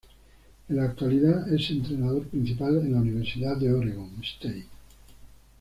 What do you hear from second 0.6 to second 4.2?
En la actualidad es entrenador principal en la Universidad de Oregon